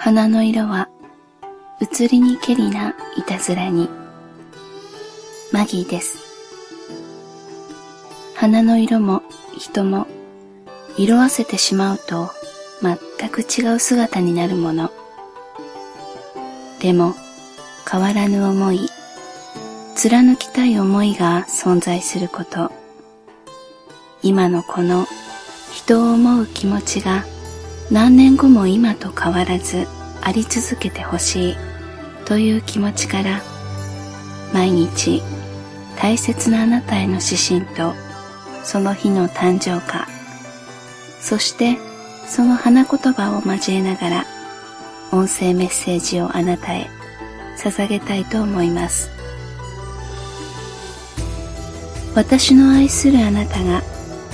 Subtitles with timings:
[0.00, 0.88] 花の色は
[1.80, 3.90] 移りにけりないたずらに。
[5.50, 6.18] マギーです。
[8.36, 9.22] 花の色も
[9.58, 10.06] 人も
[10.96, 12.30] 色あせてしまうと
[12.80, 14.92] 全く違う姿になるもの。
[16.80, 17.16] でも
[17.90, 18.88] 変わらぬ思い
[19.96, 22.70] 貫きたい思いが存在すること。
[24.22, 25.06] 今のこの
[25.72, 27.24] 人を思う気持ちが
[27.90, 29.86] 何年後も今と変わらず
[30.20, 31.56] あり続けてほしい
[32.26, 33.40] という気持ちから
[34.52, 35.22] 毎日
[35.96, 37.94] 大切なあなたへの指針と
[38.62, 40.06] その日の誕生花
[41.20, 41.78] そして
[42.26, 44.24] その花言葉を交えながら
[45.10, 46.90] 音声メッセージをあなたへ
[47.58, 49.10] 捧げたいと思います。
[52.14, 53.80] 私の愛するあなたが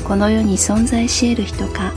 [0.05, 1.93] この世に存在し得る人か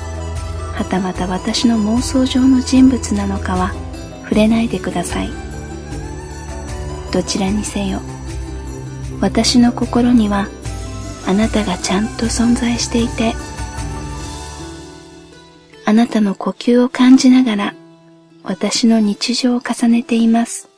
[0.78, 3.73] はたまた私の妄想上の人物なのかは
[4.22, 5.30] 触れないでください。
[7.11, 8.00] どちらにせよ
[9.20, 10.48] 私の心には
[11.25, 13.33] あなたがちゃんと存在していて
[15.83, 17.73] あなたの呼吸を感じながら
[18.44, 20.70] 私の日常を重ねています。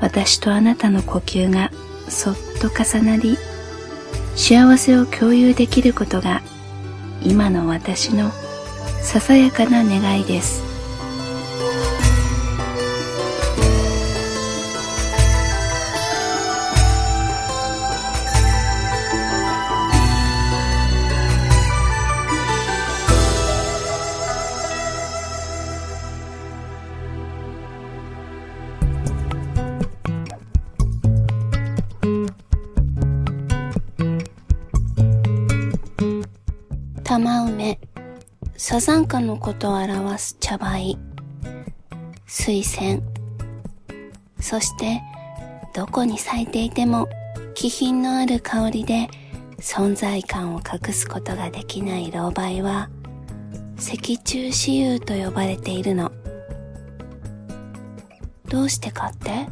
[0.00, 1.70] 私とあなたの呼吸が
[2.08, 3.36] そっと重なり
[4.36, 6.40] 幸せを共有できることが
[7.22, 8.30] 今の私の
[9.02, 10.67] ささやかな願いです。
[37.08, 37.80] 玉梅、
[38.58, 40.94] サザンカのことを表す茶梅、
[42.26, 43.02] 水仙、
[44.38, 45.00] そして
[45.74, 47.08] どこに咲いていても
[47.54, 49.08] 気品のある香りで
[49.56, 52.90] 存在感を隠すことができない老梅は
[53.78, 56.12] 石中私有と呼ばれているの。
[58.50, 59.48] どうしてかって？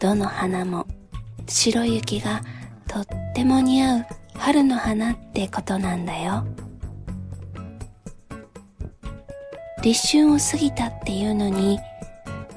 [0.00, 0.88] どの花も
[1.46, 2.42] 白雪が
[2.88, 4.06] とっても似合う
[4.48, 6.46] 春の花ってことなんだよ。
[9.82, 11.78] 立春を過ぎたっていうのに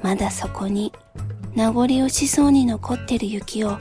[0.02, 0.90] まだそこに
[1.54, 3.76] 名残惜しそうに残ってる雪を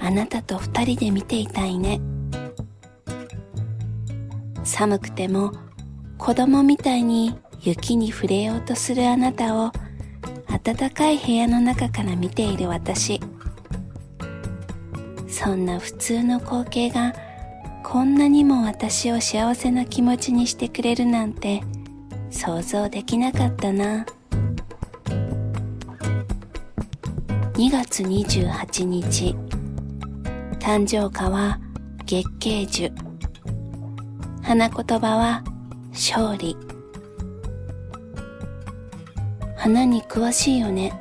[0.00, 2.00] あなたと二人で見ていたいね。
[4.64, 5.52] 寒くても
[6.18, 9.70] 子供みたいに雪に触れようとするあなたを
[10.64, 13.20] 暖かい部屋の中から見ている私。
[15.28, 17.12] そんな普通の光景が
[17.90, 21.62] こんなにも私を幸せな気持ちにしてくれるなんて
[22.28, 24.04] 想像できなかったな。
[27.54, 29.34] 2月28日
[30.60, 31.60] 誕生花は
[32.04, 32.92] 月桂樹。
[34.42, 35.42] 花言葉は
[35.90, 36.58] 勝利。
[39.56, 40.92] 花に詳しいよね。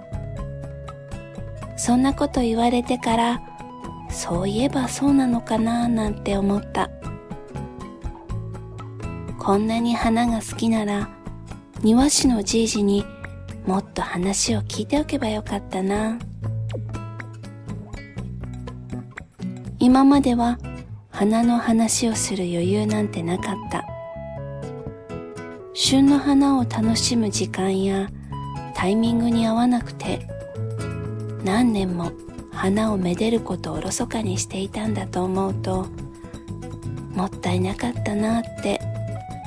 [1.76, 3.57] そんなこと言われてから
[4.18, 6.90] そういえばそうなのかななんて思った。
[9.38, 11.08] こんなに花が好きなら
[11.84, 13.06] 庭師のじいじに
[13.68, 16.18] もっと話を聞いておけばよかったな。
[19.78, 20.58] 今までは
[21.12, 23.86] 花の話をする余裕なんてなかった。
[25.76, 28.10] 旬の花を楽しむ時間や
[28.74, 30.28] タイミングに合わなくて
[31.44, 32.12] 何年も
[32.58, 35.86] 花をめでることをおろそかにしていたんだと思うと
[37.14, 38.82] もったいなかったなって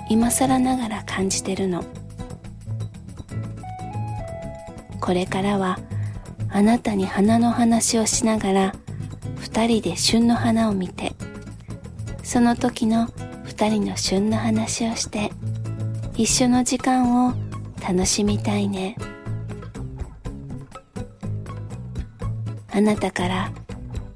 [0.09, 1.85] 今更ながら感じてるの
[5.01, 5.81] これからは
[6.51, 8.75] あなたに花の話をしながら
[9.39, 11.15] 二人で旬の花を見て
[12.23, 13.09] その時の
[13.45, 15.33] 二人の旬の話をして
[16.15, 17.35] 一緒の時間を
[17.83, 18.97] 楽しみたいね。
[22.73, 23.53] あなたから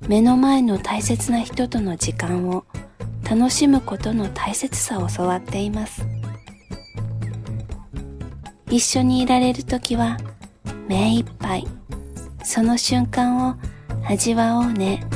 [0.08, 2.64] 目の前の大切な人との時間を
[3.28, 6.06] 楽しむことの大切さを教わっています。
[8.68, 10.18] 一緒にいられる時は
[10.88, 11.66] 目いっぱい。
[12.42, 13.56] その瞬間を
[14.06, 15.06] 味わおうね。